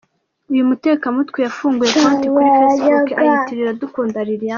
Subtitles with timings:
[0.51, 4.49] Uyu mutekamutwe yafunguye konti kuri Facebook ayitirira Iradukunda Liliane.